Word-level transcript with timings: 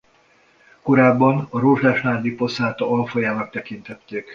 Korábban 0.81 1.47
a 1.51 1.59
rozsdás 1.59 2.01
nádiposzáta 2.01 2.89
alfajának 2.91 3.49
tekintették. 3.51 4.29